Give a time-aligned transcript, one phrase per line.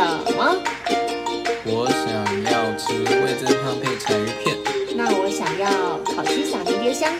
[0.00, 0.56] 什么？
[1.66, 2.08] 我想
[2.44, 4.56] 要吃味增汤配柴鱼片，
[4.96, 7.12] 那我想要烤鸡撒迷迭香。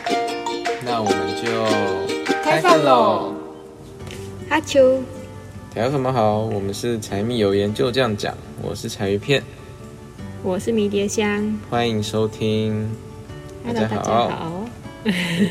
[0.82, 3.34] 那我们就开饭喽！
[4.48, 5.02] 阿秋，
[5.74, 9.42] 大家们好，我们是柴米油盐就这样讲，我是柴鱼片，
[10.42, 11.60] 我是迷迭香。
[11.68, 12.88] 欢迎收听。
[13.62, 14.64] Hello，大家好。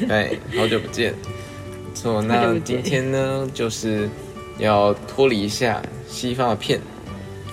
[0.10, 1.14] 哎，好久不见。
[1.94, 4.10] 错，那今天呢，就是
[4.58, 6.82] 要脱离一下西方的片，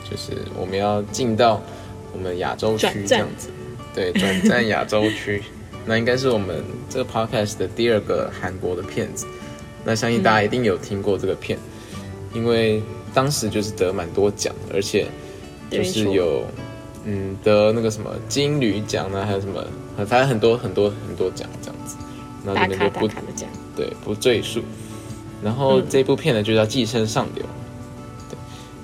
[0.08, 1.62] 就是我们要进到
[2.12, 3.48] 我们亚洲区这样子。
[3.94, 5.42] 对，转战亚洲区，
[5.86, 9.26] 那应该是我们这个 podcast 的第二个韩国的片子。
[9.84, 11.58] 那相信大家一定有听过这个片，
[12.34, 12.82] 因为
[13.14, 15.06] 当时就是得蛮多奖，而且
[15.70, 16.44] 就是有
[17.04, 19.64] 嗯得那个什么金驴奖呢，还有什么，
[20.06, 21.96] 反正很多很多很多奖这样子。
[22.44, 23.08] 那大这边就不
[23.74, 24.62] 对不赘述。
[25.42, 27.65] 然后这部片呢就叫《寄生上流》，对，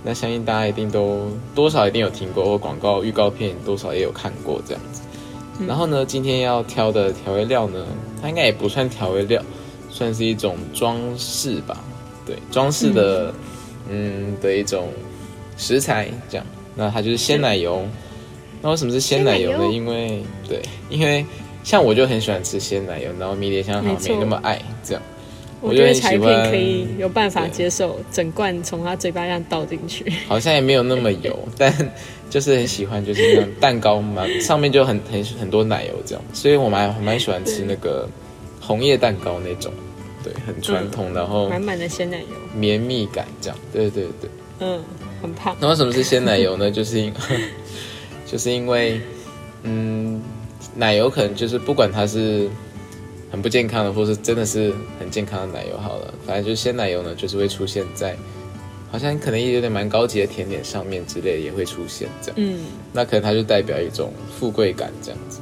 [0.05, 5.03] 那相信大家一定都多少一定有听过，或广告预告片多少也有看过这样子。
[5.67, 7.87] 然后呢，今天要挑的调味料呢，
[8.21, 9.41] 它应该也不算调味料，
[9.91, 11.79] 算是一种装饰吧，
[12.27, 13.33] 对，装饰的
[13.89, 14.89] 嗯的一种
[15.57, 16.45] 食材这样。
[16.75, 17.87] 那它就是鲜奶油。
[18.61, 19.67] 那为什么是鲜奶油呢？
[19.73, 21.25] 因为对，因为
[21.63, 25.03] 像我就很喜欢吃鲜奶油，然后迷迭香好像没那么爱这样。
[25.63, 31.73] 我觉得柴片可以有办法接受整罐从他嘴巴这样倒进去， 好像也没有那么油， 但
[32.29, 38.09] 就是很喜欢，就是那种蛋糕嘛，上面就很很很多奶油这样，所以我蛮蛮喜欢吃那个
[38.61, 39.73] 红叶蛋糕那种，
[40.25, 44.83] 对，很传统，嗯、然后满满的鲜奶油，绵密感这样，对对对，嗯，
[45.23, 45.57] 很胖。
[45.61, 46.69] 那为什么是鲜奶油呢？
[46.73, 47.13] 就是因
[48.27, 49.01] 就是因为，
[49.63, 50.21] 嗯，
[50.75, 52.51] 奶油可能就是不管它是。
[53.33, 58.15] 很不健康的，或是真的是很健康的奶油好了，反正就是鲜奶油呢，就是会出现在
[58.91, 62.59] 好像可能也有点蛮高级的甜点上面之类的也会出现这样，嗯，
[62.93, 65.41] 那可能它就代表一种富贵感这样子。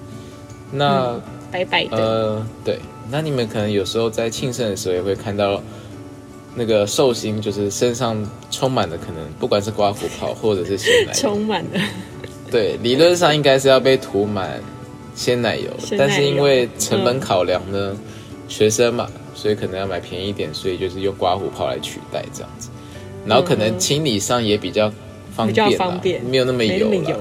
[0.71, 2.79] 那、嗯、白白的，呃，对，
[3.11, 5.61] 那你们可能有时候在庆生的时候也会看到
[6.55, 8.17] 那个寿星，就是身上
[8.53, 11.81] 充满了可能不管是刮胡泡或者是鲜奶油， 充满了，
[12.53, 14.63] 对，理论上应该是要被涂满。
[15.21, 17.99] 鲜奶油，但是因为成本考量呢，嗯、
[18.49, 22.71] 学生嘛，所以可能要买便宜一点，所以就是用刮胡泡来取代这样子，
[23.27, 24.91] 然后可能清理上也比较
[25.37, 27.21] 方便，方便没有那么油了，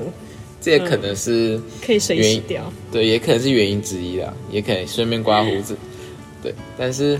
[0.61, 5.75] 这也可能是、嗯、可以水洗掉，对，也可能是原因之一啦，也可能顺便刮胡子，
[6.41, 7.19] 对，但是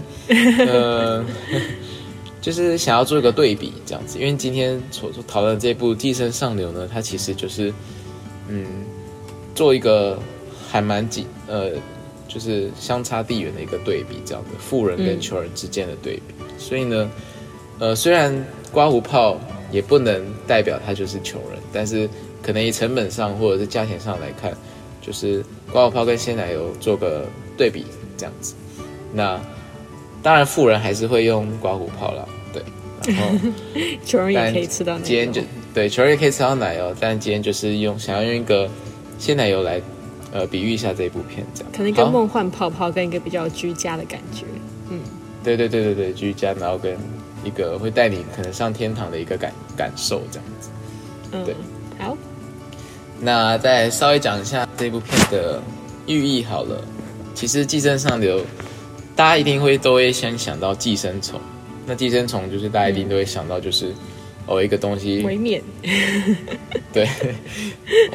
[0.65, 1.25] 呃，
[2.39, 7.73] 就是想要做一个对比这样子，因为今天所讨论这部《寄生上流》呢，它其实就是
[8.47, 8.65] 嗯，
[9.53, 10.17] 做一个。
[10.71, 11.71] 还蛮近，呃，
[12.27, 16.35] 就是相差地远的一个对比，这样的富人跟穷人之间的对比。
[16.41, 17.09] 嗯、所以呢，
[17.79, 19.39] 呃，虽然刮胡泡
[19.71, 22.07] 也不能代表他就是穷人，但是
[22.43, 24.55] 可能以成本上或者是价钱上来看，
[25.01, 27.25] 就是刮胡泡跟鲜奶油做个
[27.57, 27.85] 对比
[28.15, 28.53] 这样子。
[29.11, 29.41] 那
[30.21, 32.61] 当然，富人还是会用刮胡泡啦，对。
[33.07, 33.35] 然后
[34.05, 35.05] 穷人也可以吃到奶油。
[35.05, 35.41] 今天就
[35.73, 38.69] 对，穷人也可以吃到奶油，但今天就是用想要用一个
[39.17, 39.81] 鲜奶油来。
[40.31, 41.71] 呃，比喻一下这一部片，这样。
[41.75, 44.45] 可能跟梦幻泡泡跟一个比较居家的感觉，
[44.89, 44.99] 嗯，
[45.43, 46.97] 对对对对对，居家，然后跟
[47.43, 50.69] 一个会带你可能上天堂的一个感感受这样子，
[51.31, 51.55] 嗯，对，
[51.97, 52.17] 好，
[53.19, 55.61] 那再稍微讲一下这部片的
[56.05, 56.83] 寓意好了。
[57.33, 58.41] 其实《寄生上流》，
[59.15, 61.39] 大家一定会都会先想到寄生虫，
[61.85, 63.93] 那寄生虫就是大家一定都会想到就是。
[64.49, 65.61] 哦，一个东西，维免，
[66.91, 67.07] 对，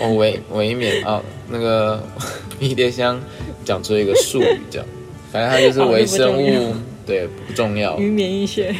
[0.00, 2.03] 哦维维免啊，那个
[2.59, 3.22] 迷迭香
[3.65, 4.87] 讲出一个术语，这样，
[5.31, 6.75] 反正它就是微生物，
[7.06, 7.97] 对，不重要。
[8.00, 8.75] 与免疫学，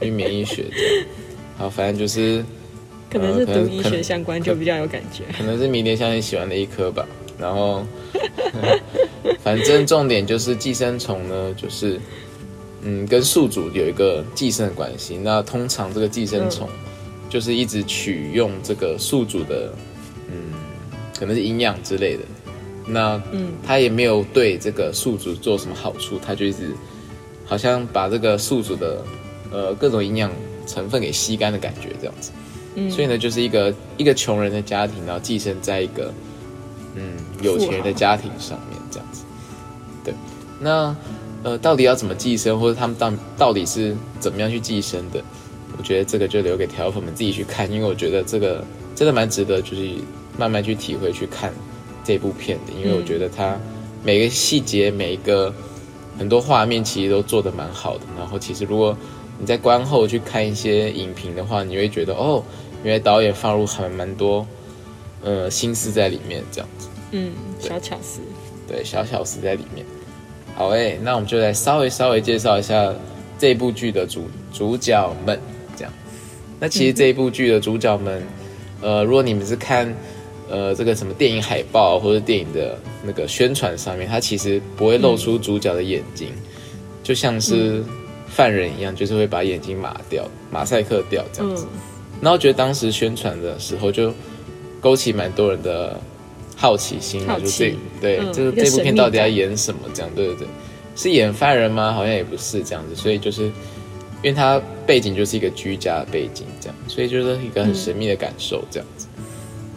[0.00, 1.06] 与免疫学这样，
[1.58, 2.42] 好，反正就是，
[3.10, 7.06] 可能是读医学相关就比较有感觉，可能是迷迭香你喜欢的一颗吧。
[7.38, 7.84] 然后，
[9.44, 12.00] 反正重点就是寄生虫呢，就是。
[12.88, 15.16] 嗯，跟宿主有一个寄生的关系。
[15.16, 16.68] 那通常这个寄生虫
[17.28, 19.72] 就是一直取用这个宿主的，
[20.28, 20.52] 嗯，
[21.18, 22.22] 可能是营养之类的。
[22.86, 26.74] 那嗯，他也没有对这个宿主做什么好处，他就一直
[27.44, 29.04] 好像把这个宿主的
[29.50, 30.30] 呃各种营养
[30.66, 32.30] 成分给吸干的感觉，这样子。
[32.74, 36.12] 嗯，所以呢，就是一个一个穷人的家庭，然后寄生在一个
[36.94, 39.22] 嗯有钱人的家庭上面，这样子。
[40.04, 40.14] 对，
[40.60, 40.96] 那。
[41.42, 45.22] 呃，到底要怎么寄生，或者他们到到底是怎么样去寄生的？
[45.78, 48.64] 我觉得这个就留给条粉们自己去看，因为我觉得这个
[48.94, 49.90] 真的蛮值得，就是
[50.38, 51.52] 慢慢去体会去看
[52.04, 52.72] 这部片的。
[52.72, 53.58] 因为我觉得它
[54.02, 55.52] 每个细节、每一个
[56.18, 58.04] 很多画面其实都做得蛮好的。
[58.18, 58.96] 然后其实如果
[59.38, 62.42] 你在观后去看一些影评的话，你会觉得哦，
[62.82, 64.46] 因为导演放入还蛮多
[65.22, 68.20] 呃心思在里面，这样子，嗯，小巧思。
[68.66, 69.84] 对，小巧思在里面。
[70.54, 72.94] 好诶，那我们就来稍微稍微介绍一下
[73.38, 75.38] 这部剧的主主角们。
[76.58, 78.22] 那其实这一部剧的主角们，
[78.80, 79.94] 呃，如果你们是看
[80.48, 86.28] 呃这个什么电影海报或者电影的那个宣传上面，它其实不会露出主角的眼睛，
[87.02, 87.84] 就像是
[88.26, 91.66] 犯人一样，就是会把眼睛码掉、马赛克掉这样子。
[91.72, 91.78] 嗯，
[92.22, 94.12] 然后觉得当时宣传的时候就
[94.80, 96.00] 勾起蛮多人的
[96.56, 99.80] 好奇心啊，就这对、嗯这个一个这部片到底要演什么？
[99.92, 100.46] 这样对对对，
[100.94, 101.92] 是演犯人吗？
[101.92, 103.50] 好像也不是这样子，所以就是
[104.22, 109.06] 因为它背景就是一个居家的背景这样，所以就是一个很神秘的感受这样子。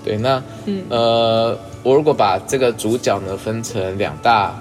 [0.04, 4.56] 对，那嗯呃，我如果把这个主角呢分成两大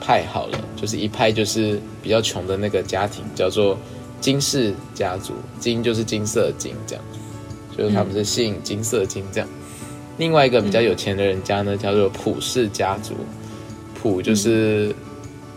[0.00, 3.76] 派好了，就是一派就是比较穷的那个家庭，叫做
[4.20, 7.04] 金氏家族，金就是金色金这样，
[7.76, 9.48] 就是他们是姓金色金这样。
[10.18, 13.14] 另外一个比较有钱的人家呢，叫做普氏家族，
[13.94, 14.94] 普就是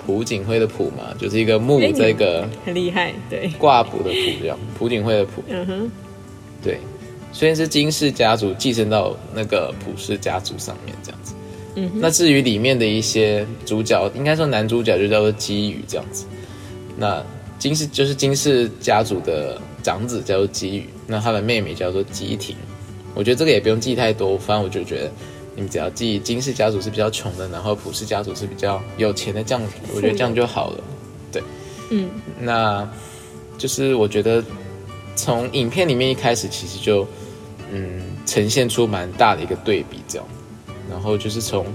[0.05, 5.43] 朴槿惠的朴嘛，就是一个木这个很厉害，对，挂朴的朴这样，朴槿惠的朴。
[5.47, 5.91] 嗯哼，
[6.61, 6.77] 对，
[7.31, 11.33] 虽然是金氏家族继承到那个朴氏家族上面这样子。
[11.75, 16.25] 嗯哼，那至于里面的一些主角，应该说男主角就叫做基宇这样子。
[16.95, 17.21] 那
[17.57, 22.55] 金氏就是金氏家族的长子叫做基宇，那他的妹妹叫做基婷。
[23.13, 25.11] 我觉得这个也不用记太多，反正我就觉得
[25.55, 29.63] 你们只要记金氏家族是比较穷的，然后普氏家族是比较有钱的，这样
[29.93, 30.83] 我觉得这样就好了。
[31.31, 31.41] 对
[31.91, 32.09] 嗯
[32.39, 32.87] 那
[33.57, 34.43] 就是我觉得
[35.15, 37.07] 从影片里面一开始，其实就
[37.71, 40.27] 嗯呈现出蛮大的一个对比，这样。
[40.89, 41.65] 然后就是从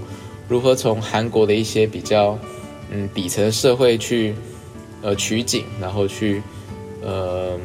[0.47, 2.37] 如何从韩国的一些比较
[2.91, 4.35] 嗯底层的社会去
[5.01, 6.41] 呃取景，然后去
[7.01, 7.59] 呃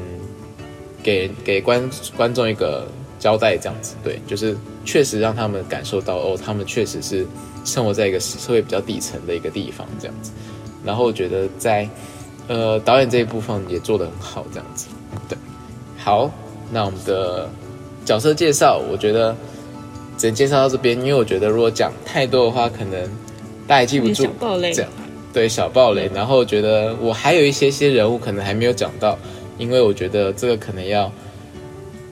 [1.03, 2.89] 给给观观众一个
[3.27, 3.97] 交代，这样子。
[4.05, 7.27] 对，就是确实让他们感受到哦，他们确实是
[7.65, 10.31] 生活在一个社会比较底层的一个地方，这样子。
[10.85, 11.89] 然后我觉得在
[12.47, 14.87] 呃，导演这一部分也做得很好，这样子。
[15.29, 15.37] 对，
[15.99, 16.31] 好，
[16.71, 17.51] 那我们的
[18.05, 19.35] 角色介绍，我觉得
[20.17, 23.03] 只能介绍到这边，因为我觉得如果讲太多的话，可能
[23.67, 24.31] 大家也记不住小。
[24.39, 24.91] 暴雷这，样
[25.33, 29.19] 对小暴雷，然后我觉得我还有一些些人物可能还没有讲到，
[29.59, 31.11] 因为我觉得这个可能要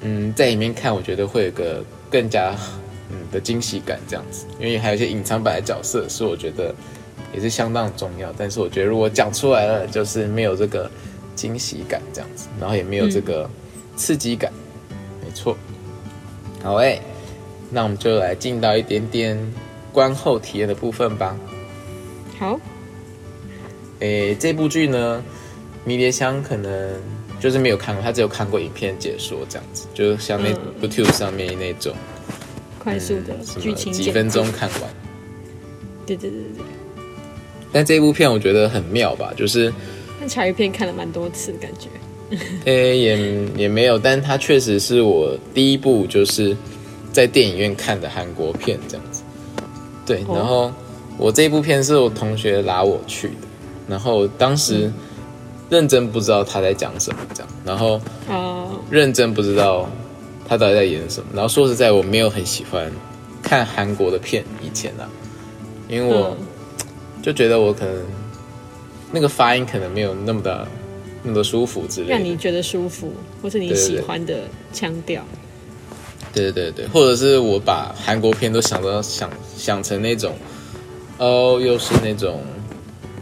[0.05, 2.55] 嗯在里面看，我觉得会有个更加
[3.11, 6.75] 嗯的惊喜感这样子，因为还有一些隐藏版的角色是我觉得
[7.35, 10.91] 也是相当重要，但是我觉得如果讲出来了，就是没有这个
[11.35, 13.49] 惊喜感这样子，然后也没有这个
[13.97, 14.53] 刺激感，
[15.25, 15.57] 没错。
[16.63, 17.01] 好诶，
[17.71, 19.39] 那我们就来进到一点点
[19.93, 21.37] 观后体验的部分吧。
[22.39, 22.59] 好，
[24.01, 25.23] 诶，这部剧呢，
[25.85, 26.91] 迷迭香可能
[27.45, 31.93] 就是没有看过，他只有看过影片解说这样子，就是像那嗯 YouTube 上面那种
[32.79, 34.91] 快速的什剧情几分钟，看完。
[36.07, 37.05] 对对对对对。
[37.71, 39.71] 但这部片我觉得很妙吧，就是
[40.19, 41.91] 但茶余片看了蛮多次，感觉
[42.65, 46.57] 诶也也没有，但它确实是我第一部就是
[47.13, 49.23] 在电影院看的韩国片这样子。
[50.07, 50.73] 对，哦然后
[51.19, 53.47] 我这部片是我同学拉我去的，
[53.87, 54.91] 然后当时
[55.71, 59.89] 认真不知道他在讲什么这样，然后啊、认真不知道
[60.47, 61.27] 他到底在演什么。
[61.33, 62.91] 然后说实在，我没有很喜欢
[63.43, 65.09] 看韩国的片，以前啊，
[65.89, 66.47] 因为我嗯
[67.23, 67.95] 就觉得我可能
[69.11, 70.69] 那个发音可能没有那么的
[71.23, 72.13] 那么的舒服之类的。
[72.13, 74.41] 让你觉得舒服，或是你喜欢的
[74.73, 75.25] 腔调。
[76.35, 80.37] 对对对对，或者是我把韩国片都想到想想成那种，
[81.17, 82.43] 哦，又是那种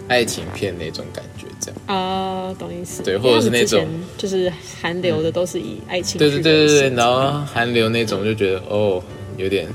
[0.08, 1.80] 爱情片那种感觉，这样。
[1.86, 3.02] 啊、懂意思。
[3.02, 3.86] 对或者是那种
[4.18, 4.52] 就是
[4.82, 9.02] 韩流的都是以爱情对剧对对对对，然后韩流那种就觉得哦，
[9.38, 9.66] 有点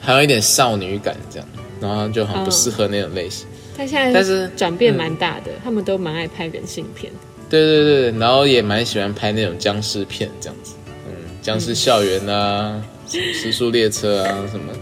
[0.00, 1.48] 还有一点少女感这样，
[1.80, 3.46] 然后就很不适合那种类型。
[3.76, 7.10] 但现在但是转变蛮大的，他们都蛮爱拍人性片。
[7.48, 10.74] 对对对，然后也蛮喜欢拍那种僵尸片这样子，
[11.08, 14.72] 嗯，僵尸校园啊，什么时速列车啊，什么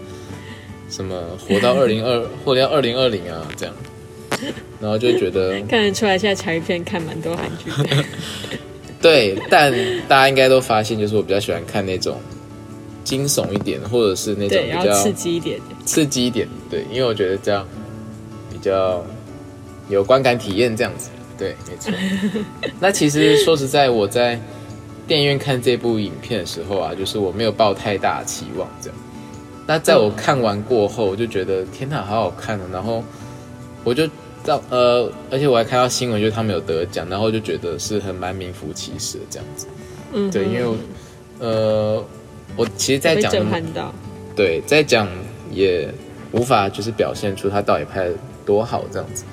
[0.91, 3.75] 什么活到二零二， 活到二零二零啊这样，
[4.80, 8.04] 然后就觉得看得出来，现在茶余片看蛮多韩剧的。
[9.00, 9.73] 对，但
[10.09, 12.21] 大家应该都发现，就是我比较喜欢看那种
[13.04, 15.61] 惊悚一点，或者是那种，比较刺激一点。
[15.87, 17.66] 刺激一点，对，因为我觉得这样
[18.50, 19.04] 比较
[19.88, 21.92] 有观感体验，这样子，对，没错。
[22.80, 24.38] 那其实说实在，我在
[25.07, 28.99] 电影院看这部影片的时候啊，就是我没有抱太大期望，这样。
[29.64, 33.04] 那在我看完过后，我就觉得天哪，好好看哦，然后
[33.85, 34.09] 我就
[34.49, 39.67] 到呃，而且我还看到新闻，就是他们有得奖，然后就觉得是很蛮名副其实的这样子。
[40.14, 40.76] 嗯，对，因为
[41.38, 42.02] 呃，
[42.57, 43.95] 我其实在讲震撼到。
[44.35, 45.07] 对，在讲
[45.52, 45.93] 也
[46.33, 48.14] 无法就是表现出他到底拍的
[48.47, 49.25] 多好这样子，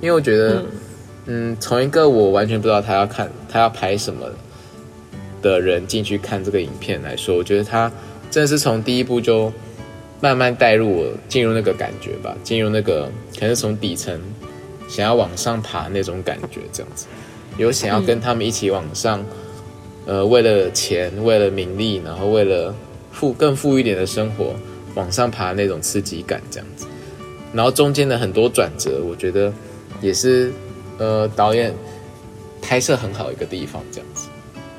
[0.00, 0.64] 因为我觉得，
[1.26, 4.26] 嗯，从一个我完全不知道他要看他要拍什么
[5.40, 7.92] 的人进去看这个影片来说，我觉得他
[8.28, 9.52] 真的是从第一部就
[10.20, 14.18] 慢慢带入我进入那个感觉吧，进入那个可能是从底层
[14.88, 17.06] 想要往上爬那种感觉这样子，
[17.56, 19.24] 有想要跟他们一起往上，
[20.06, 22.74] 呃，为了钱，为了名利，然后为了
[23.12, 24.54] 富更富一点的生活
[24.94, 26.86] 往上爬那种刺激感这样子，
[27.52, 29.52] 然后中间的很多转折，我觉得
[30.00, 30.52] 也是
[30.98, 31.74] 呃导演
[32.60, 34.28] 拍摄很好的一个地方这样子，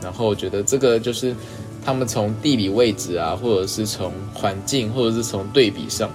[0.01, 1.35] 然后我觉得这个就是
[1.83, 6.09] 他们从地理位置啊，或者是从环境，或者是从对比上，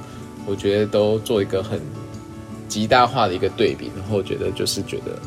[0.47, 1.81] 我觉得都做一个很
[2.71, 5.19] 极大化的一个对比，然后我觉得就是觉得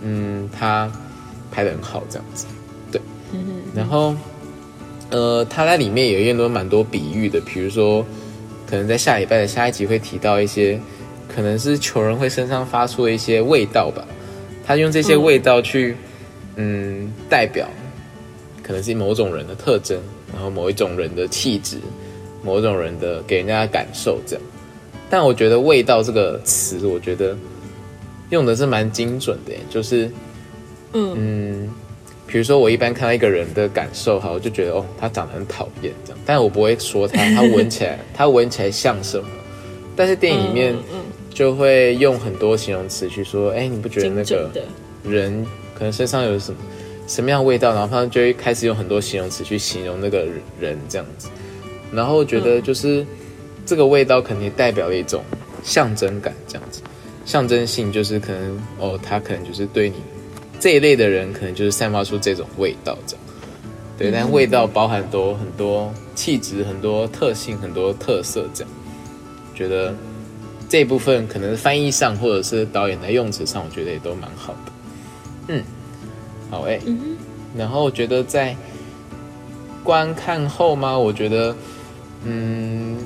[0.00, 0.90] 嗯他
[1.50, 2.46] 拍的很好这样子，
[2.90, 2.98] 对，
[3.74, 4.14] 然后。
[5.08, 8.04] 呃，他在里面有用多蛮多比喻的，比如说，
[8.68, 10.80] 可能在下礼拜的下一集会提到一些，
[11.32, 14.04] 可能是穷人会身上发出的一些味道吧。
[14.66, 15.96] 他用这些味道去，
[16.56, 17.68] 嗯，代表
[18.64, 19.96] 可能是某种人的特征，
[20.32, 21.78] 然后某一种人的气质，
[22.42, 24.44] 某种人的给人家的感受这样。
[25.08, 27.36] 但我觉得“味道”这个词，我觉得
[28.30, 30.10] 用的是蛮精准的，就是，
[30.92, 31.70] 嗯嗯。
[32.28, 39.28] 比如说，我一般看到一个人的感受，哈，我就觉得哦，他长得很讨厌这样，但我不会说他，他闻起来， 他闻起来像什么。
[39.94, 40.98] 但是电影里面嗯
[41.30, 44.50] 就会用很多形容词去说，哎，你不觉得那个
[45.04, 46.58] 人可能身上有什么
[47.06, 47.72] 什么样的味道？
[47.72, 50.26] 然后他们就会开始用很多形容词去形容那个
[50.58, 51.28] 人这样子。
[51.92, 53.06] 然后觉得就是
[53.66, 55.22] 这个味道肯定代表了一种
[55.62, 56.80] 象征感，这样子，
[57.24, 59.96] 象征性就是可能哦，他可能就是对你。
[60.58, 63.24] 这一类的人可能就是散发出这种味道，这样，
[63.98, 68.72] 对，但味道包含多很多气质、很多特性、很多特色，这样，
[69.54, 69.94] 觉得
[70.68, 74.72] 这一部分可能翻译上或者是导演在用词上，我觉得也都蛮好的。
[75.48, 75.62] 嗯，
[76.50, 76.80] 好诶、
[77.54, 78.56] 然后我觉得在
[79.84, 80.98] 观看后吗？
[80.98, 81.54] 我觉得，
[82.24, 82.96] 嗯，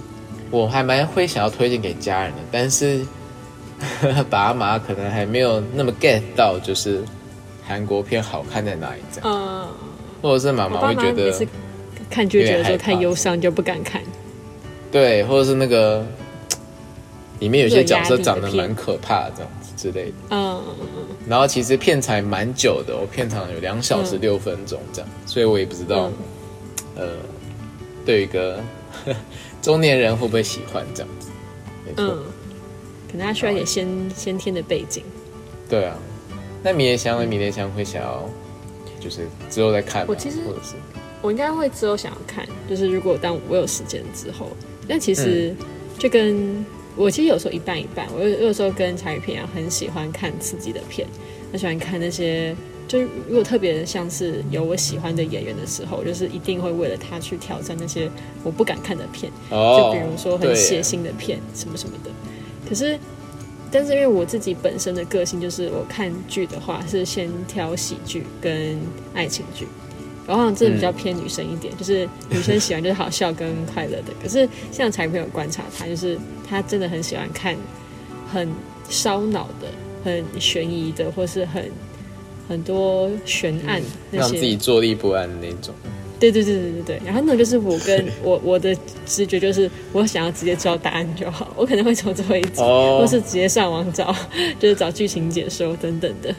[0.50, 3.00] 我还蛮会想要推荐给家人的，但是
[4.28, 7.02] 爸妈可能还没有那么 get 到，就是。
[7.62, 9.00] 韩国片好看在哪里？
[9.12, 9.68] 这样，嗯，
[10.20, 11.46] 或者是妈妈会觉得
[12.10, 14.02] 看就觉得说太忧伤就不敢看，
[14.90, 16.04] 对，或者是那个
[17.38, 20.12] 里面有些角色长得蛮可怕，这样子之类的。
[20.30, 20.60] 嗯，
[21.28, 26.10] 然后其实片长蛮久的，我片长有两小时六分钟这样，所以我也不知道，
[26.96, 27.06] 呃，
[28.04, 28.58] 对一个
[29.60, 31.28] 中年人会不会喜欢这样子？
[31.86, 32.16] 没错，
[33.10, 35.02] 可能他需要一点先先天的背景。
[35.68, 35.96] 对啊。
[36.62, 37.26] 那迷迭香呢？
[37.26, 38.28] 迷迭香会想要，
[39.00, 40.06] 就是之后再看。
[40.06, 40.74] 我其实或者是
[41.22, 44.48] 我应该会之后想要看，就是如果当我有时间之后。
[44.88, 45.54] 但其实
[45.98, 46.64] 就跟
[46.96, 51.06] 我其实有时候一半一半，我有有时候跟柴宇平一样，很喜欢看刺激的片，
[51.52, 52.54] 很喜欢看那些。
[52.90, 58.10] 就是如果特别像是有我喜欢的演员的时候，就是一定会为了他去挑战那些
[58.42, 62.10] 我不敢看的片，哦、就比如说很血腥的片什么什么的。
[62.68, 62.98] 可是。
[63.72, 68.76] 但是因为我自己本身的个性，就是我看剧的话是先挑喜剧跟
[69.14, 69.64] 爱情剧，
[70.26, 74.12] 然后这比较偏女生一点，嗯、就是女生喜欢就是好笑跟快乐的。
[74.20, 76.18] 可是像才朋友观察他，就是
[76.48, 77.56] 他真的很喜欢看
[78.32, 78.52] 很
[78.88, 79.68] 烧脑的、
[80.02, 81.70] 很悬疑的，或是很
[82.50, 83.80] 很多悬案、
[84.10, 85.72] 嗯、让自己坐立不安的那种。
[86.18, 88.76] 对对对对对对，然后那种就是我跟我我的
[89.06, 93.00] 直觉就是我想要直接知道答案就好，我可能会从最后一集，oh.
[93.00, 94.14] 或是直接上网找，
[94.58, 96.34] 就是找剧情解说等等的。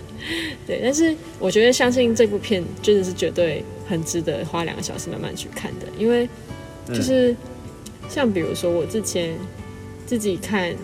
[0.67, 6.29] 对，但是我觉得相信这部片真的是绝对很值得花两个小时慢慢去看的，因为
[6.89, 7.37] 就是、嗯、
[8.07, 9.35] 像比如说我之前
[10.05, 10.75] 自己看，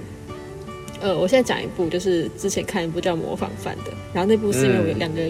[1.01, 5.21] 呃，我现在讲一部就是之前看一部叫《模仿犯》的，然后那部是因为我有两个。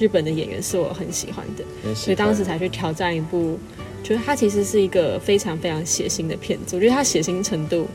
[0.00, 3.58] 日本的演员是我很喜欢的，欢所以当时才去挑战一部，
[4.04, 6.76] 觉得它其实是一个非常非常血腥的片子。
[6.76, 7.88] 我觉得它血腥程度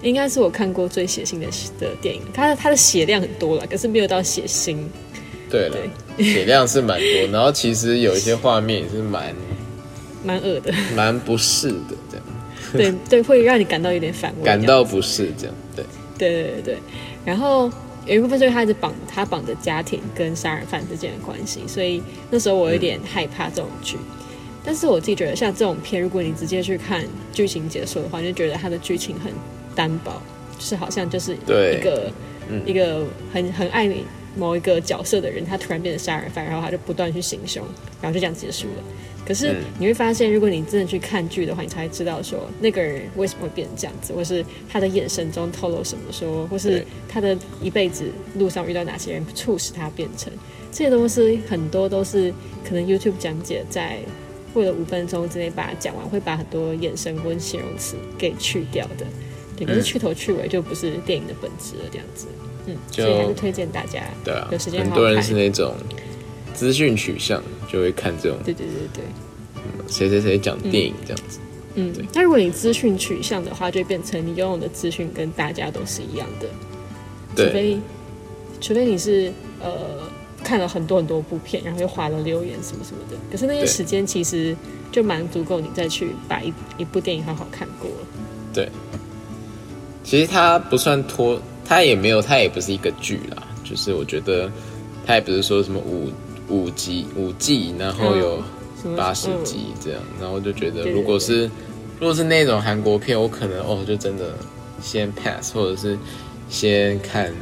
[0.00, 1.46] 应该是我看过最血腥的
[1.78, 2.22] 的电影。
[2.32, 4.78] 它的它的血量很多了，可是没有到血腥。
[5.50, 5.76] 对了，
[6.16, 9.34] 血量是蛮多，然后其实有一些画面也是蛮
[10.24, 12.26] 蛮恶的，蛮不适的这样。
[12.72, 15.54] 对对，会让你感到有点反胃，感到不适这样。
[15.76, 15.84] 对
[16.18, 16.78] 对对对对，
[17.24, 17.70] 然后。
[18.06, 23.96] 有一部分就是他一直绑他绑着家庭跟杀人犯之间的关系，所以那时候我有点害怕这种剧。
[23.96, 24.16] 嗯、
[24.62, 27.02] 但是我自己觉得，像这种片，如果你直接去看
[27.32, 29.32] 剧情解说的话，你就觉得它的剧情很
[29.74, 30.20] 单薄，
[30.58, 32.12] 就是好像就是一个、
[32.50, 33.86] 嗯、一个很很爱
[34.36, 37.64] 某一个角色的人，他突然变成杀人犯，然后他就不断去行凶，
[38.00, 38.82] 然后就这样结束了。
[39.26, 48.04] 可是你会发现，如果你真的去看剧的话，你才会知道说那个人为什么会变成这样子，或是他的眼神中透露什么，说或是他的一辈子
[48.36, 50.30] 路上遇到哪些人促使他变成
[50.70, 52.30] 这些东西，很多都是
[52.62, 53.98] 可能 YouTube 讲解在
[54.52, 59.06] 为了五分钟之内把它讲完，会把很多眼神跟形容词给去掉的。
[59.56, 62.26] 对，可是去头去尾就不是电影的本质了，这样子。
[62.66, 64.02] 嗯，所以还是推荐大家。
[64.24, 65.74] 对啊，有时间很多人是那种
[66.54, 68.38] 资讯取向，就会看这种。
[68.44, 69.04] 对对对对。
[69.86, 71.38] 谁谁谁讲电影这样子，
[71.74, 76.48] 嗯，那如果你资讯取向的话，就变成你拥有的资讯跟大家都是一样的，
[77.36, 77.78] 对除非
[78.60, 79.30] 除非你是
[79.60, 79.70] 呃
[80.42, 84.56] 看了很多很多部片，然后又划了留言什么什么的，可是那些时间其实
[84.90, 88.06] 就蛮足够你再去把一一部电影好好看过了。
[88.52, 88.68] 对，
[90.02, 94.50] 其实它不算拖，它也没有，它也不是一个剧啦，就是我觉得
[95.06, 96.10] 它也不是说什么五
[96.48, 98.42] 五集五季，然后有。
[98.98, 101.44] 八十集这样，然后就觉得，如果是
[101.98, 104.34] 如果是那种韩国片，我可能哦，就真的
[104.82, 105.98] 先 pass，或者是
[106.50, 107.32] 先看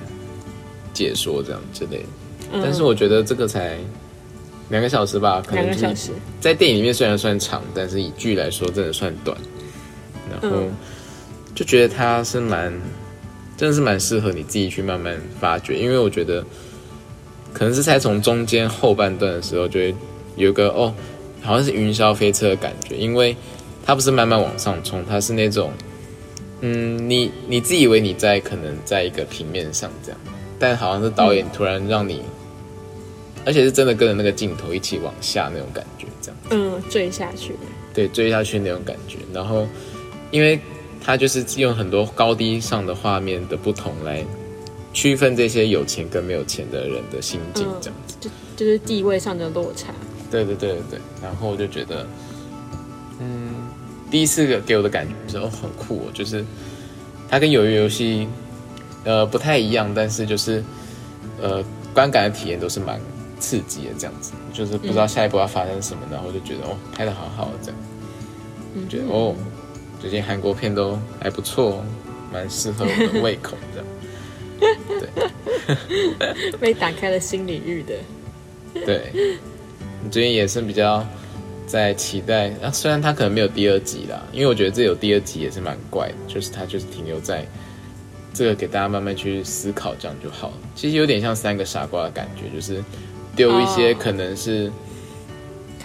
[0.95, 2.61] 解说这样之类的。
[2.63, 3.77] 但是我觉得这个才
[4.69, 9.37] 两个小时吧，可能两个小时在电影里面虽然算长，但是以剧来说真的算短。
[10.31, 10.59] 然后
[11.57, 12.73] 就觉得它是蛮，
[13.57, 16.45] 真的是蛮适合你自己去慢慢发掘，因为我觉得
[17.53, 19.95] 可能是才从中间后半段的时候，就会
[20.37, 20.95] 有个哦。
[21.45, 23.37] 好像是云霄飞车的感觉，因为
[23.85, 25.73] 它不是慢慢往上冲，它是那种，
[26.61, 30.21] 嗯，你你自以为你在可能在一个平面上这样，
[30.57, 32.23] 但好像是导演突然让你，
[33.45, 37.57] 而且是真的跟着那个镜头一起往下那种感觉，这样，嗯，坠下去，
[37.93, 39.17] 对，坠下去那种感觉。
[39.35, 39.67] 然后，
[40.31, 40.61] 因为
[41.05, 44.25] 它就是用很多高低上的画面的不同来
[44.93, 49.93] 区分这些有钱跟没有钱的人的心境，这样子，就就是地位上的落差。
[50.31, 52.07] 对对对对对，然后我就觉得，
[53.21, 53.51] 嗯，
[54.11, 56.45] 第一次给我的感觉是哦很酷哦，就是
[57.29, 58.29] 它跟鱿鱼游戏
[59.05, 60.63] 呃不太一样，但是就是
[61.41, 63.01] 呃观感的体验都是蛮
[63.41, 69.35] 刺激的这样子，就是不知道下一步要发生什么，然后就觉得哦拍的好好这样，觉得哦
[70.03, 71.85] 最近韩国片都还不错，
[72.33, 73.79] 蛮适合我的胃口这
[74.67, 74.77] 样，
[76.19, 77.95] 对，被打开了新领域的，
[78.85, 79.39] 对。
[80.05, 81.07] 你最近也是比较
[81.69, 87.47] 在期待啊，虽然它可能没有第二集啦，因为我觉得这有第二集也是蛮怪的，就是它就是停留在
[88.35, 90.55] 这个给大家慢慢去思考这样就好了。
[90.75, 92.83] 其实有点像三个傻瓜的感觉，就是
[93.37, 94.69] 丢一些可能是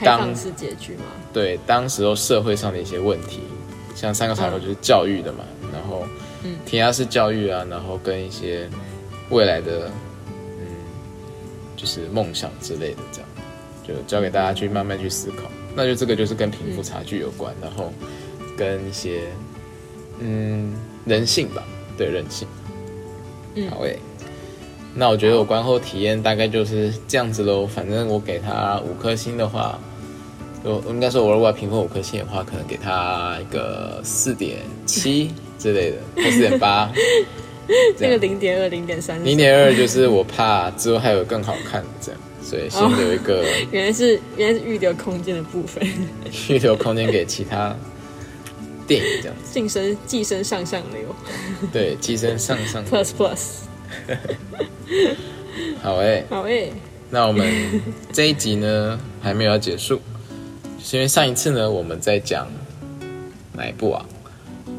[0.04, 1.06] 当是结局吗？
[1.32, 3.42] 对，当时候社会上的一些问题，
[3.98, 5.40] 像三个傻瓜就是教育的嘛，
[5.74, 6.06] 然后
[6.44, 8.70] 嗯，填鸭式教育啊，然后跟一些
[9.32, 9.90] 未来的
[10.60, 10.68] 嗯，
[11.76, 13.30] 就是梦想之类的这样。
[13.88, 17.92] 就交给大家去慢慢去思考，那就这个就是跟贫富差距有关，然后
[18.58, 19.22] 跟一些
[20.20, 20.74] 嗯
[21.06, 21.64] 人性吧，
[21.98, 22.46] 对人性。
[23.56, 23.98] 嗯，好诶，
[24.94, 27.66] 那我觉得我观后体验大概就是这样子喽。
[27.66, 29.80] 反正我给他五颗星的话，
[30.64, 36.92] 我应该说我如果要评分五颗星的话，可能给他一个四点七之类的，或四点八。
[37.98, 42.22] 这个零点二、零点三，零点二就是我怕之后还有更好看的这样。
[42.42, 45.86] 所以先留一个， 原来是原来是预留空间的部分，
[46.50, 47.76] 预留空间给其他
[48.88, 51.14] 电影这样子，晋升寄生上上流，
[51.74, 53.64] 对，寄生上上 plus plus，
[55.84, 56.72] 好诶，好诶，
[57.10, 57.46] 那我们
[58.14, 60.02] 这一集呢还没有要结束，是
[60.94, 62.48] 因为上一次呢我们在讲
[63.54, 64.06] 哪一部啊？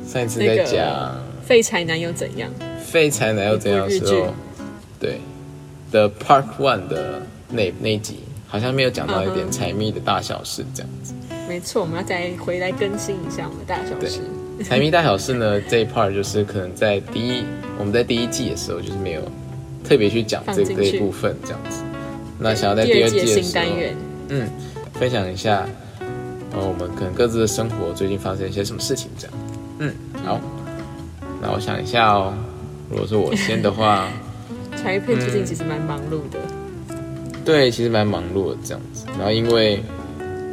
[0.07, 2.51] 上一次在讲废柴男又怎样？
[2.85, 4.33] 废柴男又怎样的时候，
[4.99, 5.21] 对
[5.91, 7.23] 的 Part One 的。
[7.51, 11.15] 那那集好像没有讲到一点财迷的大小事这样子。
[11.49, 14.21] 没错，我们要再回来更新一下我们的大小事。
[14.63, 17.43] 财迷大小事呢这一 part 就是可能在第一
[17.79, 19.23] 我们在第一季的时候就是没有
[19.83, 21.83] 特别去讲这这一部分这样子。
[22.39, 23.65] 那想要在第二季的时候，
[24.29, 24.47] 嗯，
[24.93, 25.67] 分享一下，
[26.53, 29.37] 呃，我们可能各自的生活最近发生一些什么事情这样。
[29.81, 30.41] 嗯，好，
[31.41, 32.33] 那我想一下哦，
[32.91, 34.09] 如果是我先的话，
[34.77, 36.39] 财配最近其实蛮忙碌的。
[37.45, 39.05] 对，其实蛮忙碌的这样子。
[39.17, 39.83] 然后因为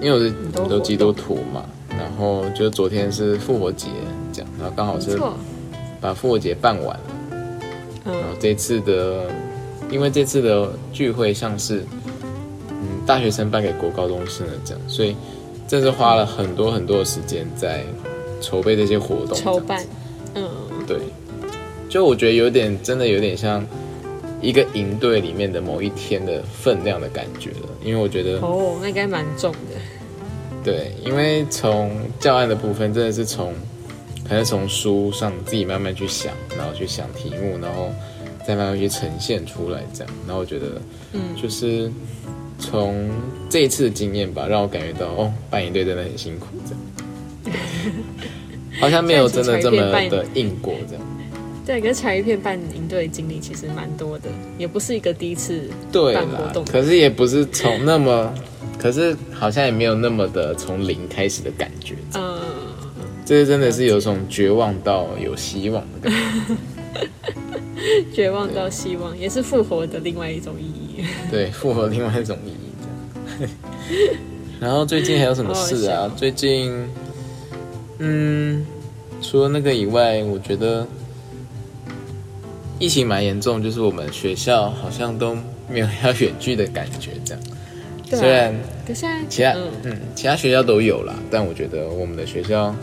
[0.01, 0.31] 因为我是
[0.69, 3.87] 都基督徒嘛，然后就昨天是复活节
[4.31, 5.19] 这样，然后刚好是
[5.99, 7.03] 把复活节办完了。
[8.05, 9.25] 然后这次的，
[9.89, 11.83] 因为这次的聚会像是
[12.69, 15.15] 嗯大学生办给国高中生的这样，所以
[15.67, 17.83] 真是花了很多很多的时间在
[18.41, 19.35] 筹备这些活动。
[19.37, 19.83] 筹办，
[20.33, 20.49] 嗯，
[20.87, 20.99] 对，
[21.89, 23.65] 就我觉得有点真的有点像。
[24.41, 30.61] 一个营队里面的某一天的分量的感觉了，因为我觉得哦，那应该蛮重的。
[30.63, 33.55] 对，因为从教案的部分，真的是从，
[34.29, 37.89] 还是从书上自己慢慢去想，然后去想题目，然后
[38.45, 40.13] 再慢慢去呈现出来，这样。
[40.27, 40.65] 然后我觉得，
[41.13, 41.89] 嗯，就是
[42.59, 43.09] 从
[43.49, 47.59] 这一次的经验吧，让我感觉到，哦，扮演队真的很辛苦，这样。
[48.79, 49.77] 好像没有真的这么
[50.09, 51.03] 的硬过，这样。
[51.65, 58.33] 对，跟柴鱼片办营队经历其实蛮多的，也不是一个第一次办活动，可是也不是从那么。
[58.77, 62.37] 可是好像也没有那么的从零开始的感觉，嗯，
[63.25, 66.13] 这是真的是有种绝望到有希望的感
[66.93, 70.84] 觉， 绝望到希望也是复活的另外一种意义，
[71.31, 72.71] 对，复合另外一种意义
[73.39, 73.51] 这样。
[74.59, 76.09] 然后最近还有什么事啊？
[76.15, 76.71] 最近，
[77.99, 78.65] 嗯，
[79.21, 80.87] 除了那个以外，我觉得
[82.79, 85.35] 疫情蛮严重，就是我们学校好像都
[85.69, 87.43] 没有要远距的感觉这样。
[88.07, 88.53] 虽然，
[88.87, 92.73] 可是其他嗯，其他学校都有啦，但我觉得我们的学校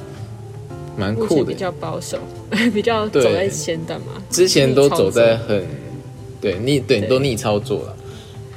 [0.97, 2.19] 蛮酷的，比较保守，
[2.75, 4.07] 比较走在前端嘛。
[4.29, 5.65] 之前都走在很
[6.41, 7.97] 对逆对都逆操作了。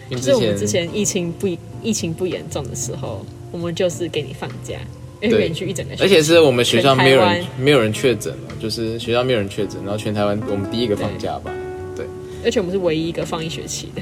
[0.09, 1.47] 就是我们之前疫情不
[1.81, 4.75] 疫情不严重的时候，我们就是给你放假，
[5.21, 11.51] 因为去一整个，而且是我们学校没有人没有人确诊了，就是学校没有人确诊，然后全台湾我们第一个放假吧，
[11.95, 12.05] 对，
[12.43, 14.01] 而且我们是唯一一个放一学期的。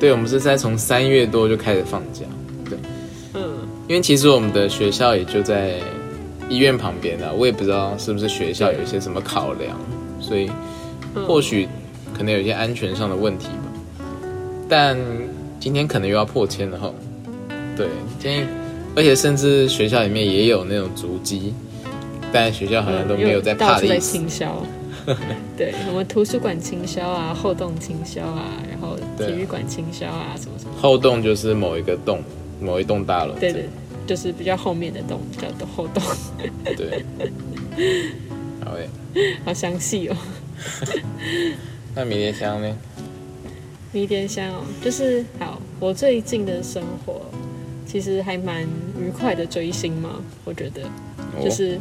[0.00, 2.20] 对，我们是在从三月多就开始放假，
[2.68, 2.78] 对，
[3.34, 5.74] 嗯，因为其实我们的学校也就在
[6.48, 9.78] 医院旁边啊，我也不知道是不是学校有一些什么考量，
[10.20, 10.50] 所以
[11.26, 11.68] 或许
[12.16, 13.61] 可能有一些安全上的问题吧。
[14.72, 14.96] 但
[15.60, 16.90] 今天可能又要破千了哈，
[17.76, 18.48] 对，今天
[18.96, 21.52] 而且甚至学校里面也有那种足迹，
[22.32, 24.18] 但学校好像都没有在怕的意思。
[25.58, 30.70] 对，什么图书馆清销啊，后洞清销啊，然后体育馆清销啊，什么什么。
[30.80, 32.22] 后洞就是某一个洞，
[32.58, 33.34] 某一栋大楼。
[33.38, 33.68] 对对，
[34.06, 36.02] 就是比较后面的洞，叫做后洞。
[36.64, 37.04] 对。
[38.64, 38.88] 好诶，
[39.44, 40.16] 好详细哦。
[41.94, 42.74] 那迷迭香呢？
[43.92, 45.60] 迷迭香哦，就是好。
[45.78, 47.20] 我最近的生活
[47.86, 48.62] 其实还蛮
[48.98, 50.82] 愉快的，追星嘛，我觉得，
[51.42, 51.78] 就是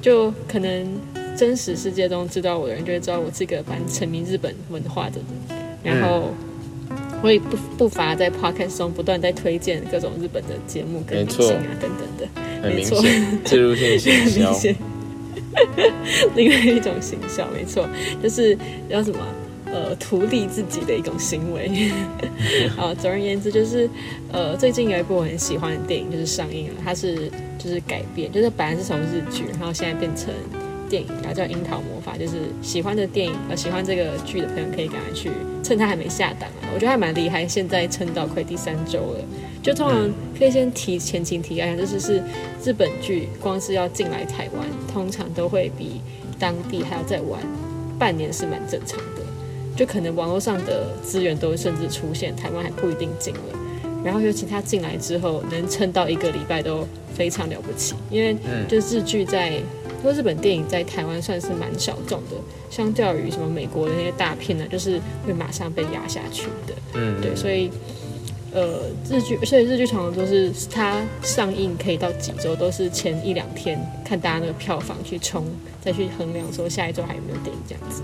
[0.00, 0.86] 就可能。
[1.34, 6.28] 真实世界中知道我的人就会知道我是一个蛮沉迷日本文化的人，然后
[7.22, 12.06] 我也不不乏在 podcast 中不断在推荐各种日本的节目跟明星啊等等
[12.62, 13.02] 的，没错，
[13.46, 14.74] 植入性行销，
[16.36, 17.88] 另外一种行销，没错，
[18.22, 18.54] 就是
[18.90, 19.18] 叫什么
[19.72, 21.90] 呃图利自己的一种行为。
[22.76, 23.88] 好，总而言之就是
[24.30, 30.28] 呃最近有一部我很喜欢的电影就是上映了，它是就是改编，就是本来是从日剧，然后现在变成。
[30.92, 35.30] 电影然后叫《樱桃魔法》，就是喜欢的电影呃喜欢这个剧的朋友可以赶快去，
[35.62, 39.24] 趁它还没下档啊，我觉得还蛮厉害，现在撑到快第三周了。
[39.62, 42.22] 就通常可以先提前情提一下，就是是
[42.62, 46.02] 日本剧光是要进来台湾，通常都会比
[46.38, 47.40] 当地还要再晚
[47.98, 49.11] 半年，是蛮正常的。
[49.76, 53.40] 就可能网络上的资源都甚至出现，台湾还不一定进了。
[54.04, 58.36] 然后尤其他进来之后，能撑到一个礼拜都非常了不起，因为
[58.68, 59.60] 就是日剧在。
[60.04, 62.34] 因为日本电影在台湾算是蛮小众的，
[62.68, 66.74] 相较于什么美国的那些大片呢，就是会马上被压下去的。
[66.94, 67.70] 嗯，对，所以
[68.52, 75.46] 呃，日剧，所以日剧常常都是它上映可以到几周，都是前一两天看大家那个票房去冲，
[75.80, 78.02] 再去衡量说下一周还有没有电影这样子。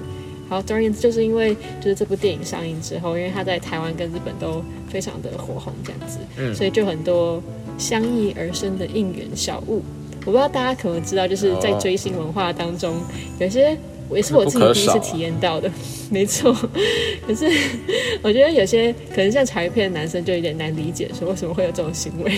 [0.48, 7.42] 好，总而言之，就是因为就是这部电影上映之后，因为它在台湾跟日本都非常的火红这样子，嗯，所以就很多
[7.76, 9.82] 相异而生的应援小物。
[10.26, 12.96] 我不知道大家可能知道，就是在追星文化当中，
[13.38, 13.76] 有些
[14.10, 15.70] 也是我自己第一次体验到的，
[16.10, 16.52] 没错。
[17.26, 17.46] 可是
[18.22, 22.32] 我觉得有些可能像茶叶片的男生就有点难理解，说为什么会有这种行为。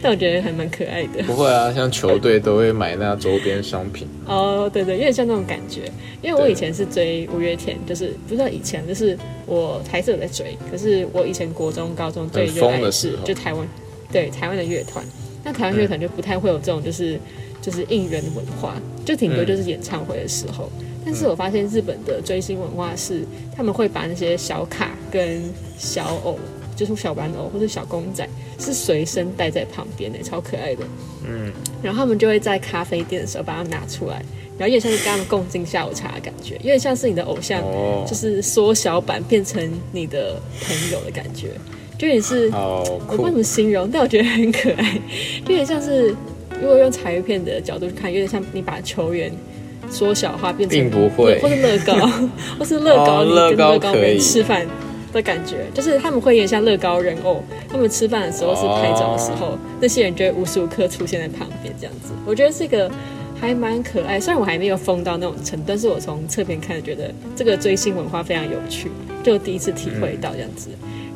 [0.00, 1.22] 但我觉得还蛮可爱的。
[1.24, 4.06] 不会啊，像球队都会买那周边商品。
[4.26, 5.90] 哦，对对，有点像那种感觉。
[6.22, 10.56] 因为我以前是追五月天，就是不知道以前，就是我还是有在追。
[10.70, 13.66] 可是我以前国中、高中最热爱的是就台湾，
[14.10, 15.04] 对台湾的乐团。
[15.42, 17.20] 那台湾乐团就不太会有这种，就是
[17.60, 20.70] 就是应援文化，就顶多就是演唱会的时候。
[21.04, 25.42] 但是我发现日本的追星文化是，他们会把那些小卡跟
[25.76, 26.38] 小偶，
[26.74, 30.84] 就是小玩偶或者小公仔，是随身带在旁边的，超可爱的。
[31.26, 31.52] 嗯。
[31.82, 34.16] 然后他们就会在咖啡店的时候把它拿出来，
[34.58, 37.62] 然后有点像是跟他们共进下午茶的感觉，有点像是你的偶像，
[38.06, 41.48] 就是缩小版变成你的朋友的感觉。
[41.96, 44.98] 就也是，我不知道怎么形容，但我觉得很可爱。
[45.42, 46.08] 有点像是，
[46.60, 49.32] 如果用彩鱼片的角度去看，有点像你把球员
[49.90, 51.94] 缩小化变成并不会或是乐高，
[52.58, 54.66] 或是乐高哦你跟乐高吃饭
[55.14, 62.12] 的感觉，就是他们会有点像乐高人偶，他们吃饭的时候是拍照的时候，哦那些人就会无时无刻出现在旁边这样子。
[62.26, 62.90] 我觉得这个
[63.40, 68.90] 还蛮可爱，虽然我还没有疯到那种程度，但是我从侧边看觉得这个追星文化非常有趣，
[69.22, 70.70] 就第一次体会到这样子。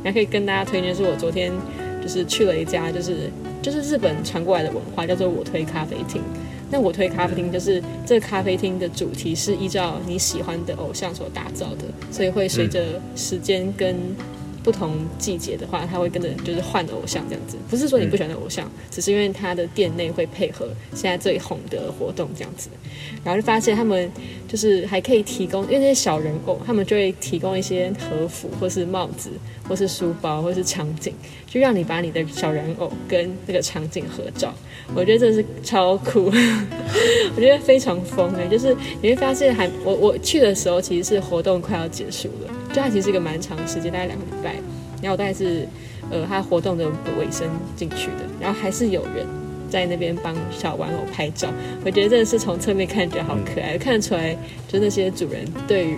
[0.05, 1.53] 然后可以跟大家推荐，是我昨天
[2.01, 3.31] 就是去了一家，就是
[3.61, 6.23] 就是日本传过来的文化，叫做我推咖啡厅。
[6.71, 13.97] 那我推咖啡厅就是这个咖啡厅的主题是依照你喜欢的偶像所打造的，所以会随着时间跟
[14.63, 17.57] 不同季节的话，他会跟着就是换偶像这样子。
[17.69, 22.69] 不是说你不喜欢的偶像，只是因为他的店内会配合现在最红的活动这样子。
[23.25, 24.11] 然后就发现他们
[24.47, 29.31] 就是还可以提供，因为那些小人偶，他们就会提供一些和服或是帽子
[29.69, 31.15] 或是书包或是场景，
[31.47, 34.55] 就让你把你的小人偶跟那个场景合照。
[34.95, 36.25] 我觉得这是超酷，
[37.37, 38.47] 我觉得非常疯哎！
[38.47, 44.55] 就是你会发现还，我我去的时候其实是活动快要结束了，就它其实是一个蛮长时间，大概两个礼拜。
[45.03, 45.67] 然后我大概是
[46.11, 46.87] 呃，它活动的
[47.19, 49.27] 尾声进去的，然后还是有人
[49.71, 51.49] 在那边帮小玩偶拍照。
[51.85, 55.97] 我觉得真的是从侧面看觉得好可爱，看得出来就那些主人对于。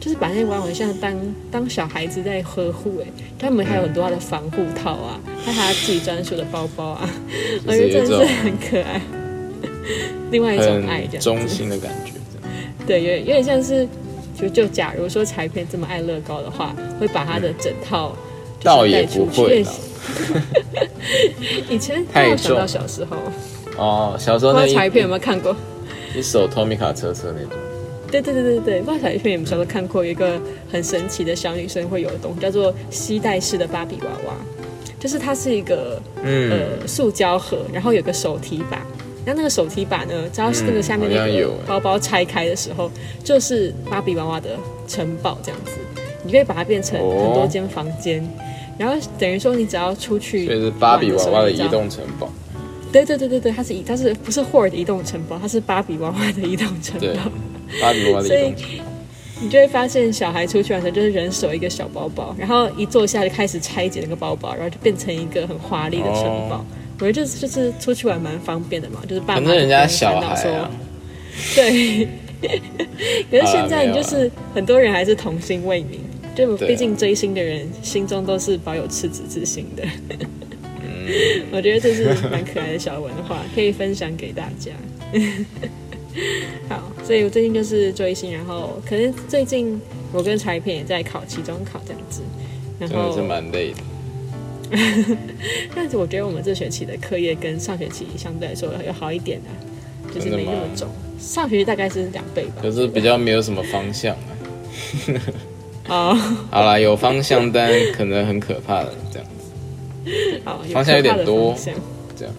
[0.00, 1.14] 就是把那些玩偶像当
[1.50, 3.06] 当小孩子在呵护哎，
[3.38, 7.06] 他们还有很多他的防护套啊，还有他自己专属的包包啊，
[7.66, 8.98] 我觉得真的是很可爱，
[10.32, 12.12] 另外一种爱这样子很忠心的感觉。
[12.88, 13.86] 对，有点有点像是，
[14.40, 18.16] 就就假如说柴片这么爱乐高的话，会把他的整套
[18.58, 19.64] 就是倒也不会。
[21.68, 23.16] 以前太想到小时候，
[23.76, 25.54] 哦，小时候那一不知道柴片有没有看过？
[26.16, 27.50] 一手托米卡车车那种，
[28.10, 30.40] 对对对对对，不知道柴片有没有小时候看过一个
[30.72, 34.34] 很神奇的小女生会有的东西，叫做吸带式的芭比娃娃，
[34.98, 38.84] 就是它是一个嗯，呃塑胶盒，然后有个手提把。
[39.24, 42.90] 然后那个手提把呢，只要是那个下面那个包包拆开的时候，
[43.22, 44.50] 就是芭比娃娃的
[44.88, 45.72] 城堡这样子。
[46.22, 48.22] 你可以把它变成哦很多间房间，
[48.76, 51.68] 然后等于说你只要出去，所以是芭比娃娃的移。
[51.68, 52.30] 动城堡。
[52.92, 55.38] 对对对对对，它是移，它是不是霍尔的移动城堡？
[55.40, 57.22] 它是芭比娃娃的移动城对堡。，
[57.80, 58.84] 芭比娃娃的移动城堡。
[59.42, 66.56] 你就会发现，小孩出去玩的时候，就是人手一个小包包，然后一坐下就开始拆解那个包包，然后就变成一个很华丽的城堡。
[66.56, 66.66] 哦
[67.00, 70.70] 我觉得就是就是出去玩蛮方便的嘛，就是爸妈反正人家小孩啊，
[71.56, 72.06] 对。
[73.30, 75.98] 可是现在你就是很多人还是童心未泯，
[76.34, 79.84] 就毕竟追星的人心中都是保有赤子之心的。
[80.82, 81.06] 嗯
[81.52, 84.72] 我觉得这是蛮可爱的小文化，可以分享给大家。
[86.66, 89.78] 好，所以我最近就是追星，然后可能最近
[90.10, 92.22] 我跟柴片也在考期中考这样子，
[92.78, 93.76] 然后真的是蛮累的。
[95.74, 99.50] 但是我觉得我们这学期的课业跟上学期相对来说要好一点啊，
[100.14, 100.88] 就是没那么重。
[101.18, 102.62] 上学期大概是两倍吧。
[102.62, 104.30] 可是比较没有什么方向啊。
[105.88, 106.14] 哦，
[106.50, 110.40] 好啦，有方向，但可能很可怕的这样子。
[110.44, 111.54] 好，方向有点多
[112.16, 112.32] 这样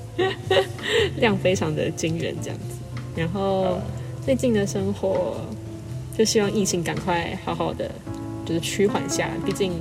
[1.18, 2.78] 量非常的惊人这样子。
[3.16, 3.80] 然后
[4.26, 5.36] 最近的生活，
[6.18, 7.92] 就希望疫情赶快好好的
[8.46, 9.74] 就是趋缓下来，毕竟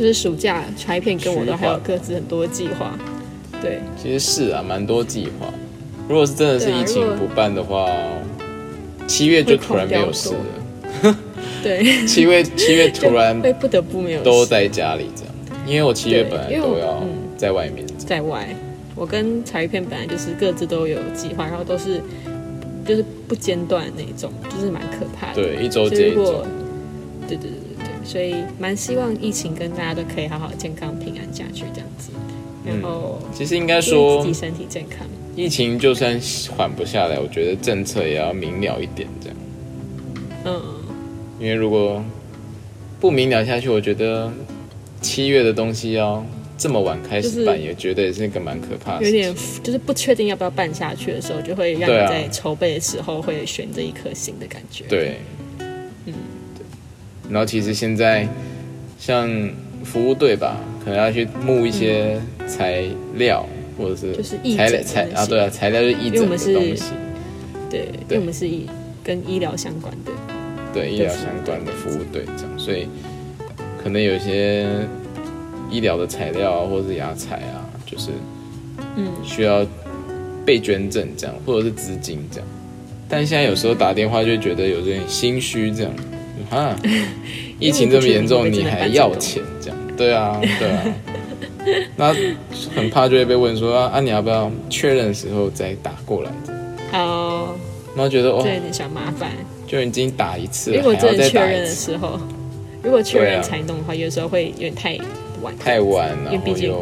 [0.00, 2.98] 就是暑假柴片跟我都还有各自很多计划。
[3.60, 5.46] 对，其实是啊，蛮多计划。
[6.08, 7.86] 如果是真的是疫情不办的话，
[9.06, 10.30] 七月就突然没有事
[11.02, 11.16] 了。
[11.62, 15.34] 对，七月七月突然 会不得不没有都在家里这样，
[15.66, 17.86] 因为我七月本来都要嗯在外面。
[17.98, 18.48] 在外。
[18.96, 22.00] 我跟柴片本来就是各自都有计划，然后都是
[22.86, 25.42] 就是不间断的那种，就是蛮可怕的。
[25.42, 26.42] 对，一周接一周
[27.28, 27.50] 对对对，
[28.10, 32.10] 所以蛮希望疫情跟大家都可以好好健康平安下去这样子。
[32.66, 35.06] 然后其实应该祝说自，己身体健康。
[35.36, 36.20] 疫情就算
[36.56, 39.36] 缓不下来，我觉得政策也要明了一点，这样。
[40.44, 40.60] 嗯，
[41.38, 42.04] 因为如果
[42.98, 44.28] 不明了下去，我觉得
[45.00, 46.26] 七月的东西要
[46.58, 49.32] 这么晚开就是始办，也觉得也是一个蛮可怕的有点。
[49.62, 55.39] 就是不确定要不要办下去的时候，就会让你在筹备的时候会悬着一颗心的感觉。，对，嗯
[57.30, 58.26] 然后其实现在
[58.98, 59.30] 像
[59.84, 63.46] 服务队吧，可能要去募一些材料，
[63.78, 66.84] 或者是就是义材料材啊，对啊，材料就是义诊的因为我们是东西，
[67.70, 68.66] 对，因为我们是以
[69.02, 70.12] 跟医疗相关的。
[70.72, 72.86] 对医疗相关的服务队这样，所以
[73.82, 74.68] 可能有一些
[75.68, 78.10] 医疗的材料啊，或者是牙材啊，就是
[78.96, 79.66] 嗯，需要
[80.44, 82.48] 被捐赠这样，或者是资金这样。
[83.08, 85.92] 但现在有时候打电话就会觉得有点心虚这样，
[86.50, 86.76] 哈，
[87.58, 89.78] 疫情这么严重，你还要钱这样？
[89.96, 90.82] 对啊，对啊。
[91.94, 92.14] 那
[92.74, 97.06] 很怕就会被问说啊，啊你要不要确认的时候再打过来这样？
[97.06, 97.54] 哦，
[97.94, 99.30] 然后觉得哦这，有点小麻烦。
[99.66, 102.18] 就已经打一次了，如果再真的确认的时候，
[102.82, 104.98] 如果确认才弄的话，有时候会有点太
[105.42, 106.74] 晚，太晚，然因为毕竟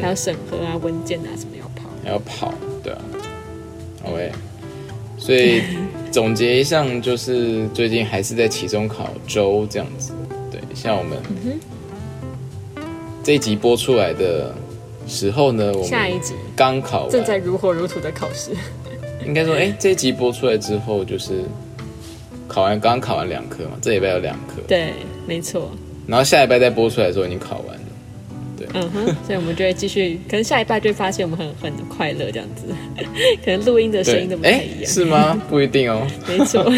[0.00, 1.90] 还要审核啊、文件啊什么要跑。
[2.02, 2.98] 还要跑，对啊
[4.04, 4.32] ，OK，
[5.18, 5.60] 所以
[6.14, 10.12] 总结一下，就是最近还是在期中考周这样子，
[10.48, 11.18] 对，像我们
[13.24, 14.54] 这一集播出来的
[15.08, 18.52] 时候呢，我们下一集刚考正在，如火如荼的考试，
[19.26, 21.42] 应该说，哎、这一集播出来之后，就是
[22.46, 24.92] 考完刚考完两科嘛，这礼拜有两科，对，
[25.26, 25.68] 没错，
[26.06, 27.74] 然后下礼拜再播出来的时候已经考完。
[27.74, 27.83] 了。
[28.74, 32.66] 嗯哼，所以我们就会继续，可能下一拜就会发现我们很很快乐这样子，
[33.44, 35.40] 可能录音的声音都，不太哎一，样，是吗？
[35.48, 36.06] 不一定哦。
[36.28, 36.64] 没错，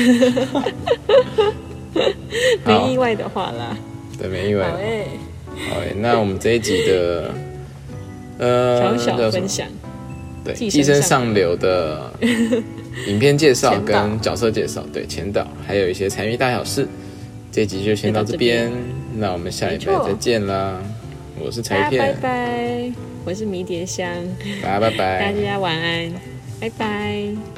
[2.64, 2.86] 好。
[2.86, 3.76] 没意外的话啦，
[4.18, 4.68] 对，没意外。
[4.68, 5.06] 好诶，
[5.70, 7.34] 好诶，那我们这一集的
[8.38, 9.66] 呃小小分享，
[10.44, 12.12] 对《寄寄生生上上流》的
[13.08, 16.86] 影片介绍跟角色介绍，对前导，还有一些财迷大小事。
[17.52, 18.70] 这一集就先到这边，
[19.16, 19.98] 那我们下礼没错。
[20.04, 20.78] 拜再见啦！
[21.38, 22.92] 我是大家拜柴片，拜，
[23.24, 24.08] 我是迷迭香，
[24.62, 24.96] 大家拜
[25.32, 25.32] 大。
[25.32, 26.12] 家晚安，
[26.60, 27.55] 拜拜。